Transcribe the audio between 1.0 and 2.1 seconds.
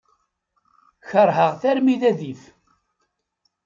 Keṛheɣ-t armi d